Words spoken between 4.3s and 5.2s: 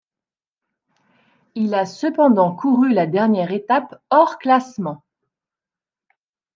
classement.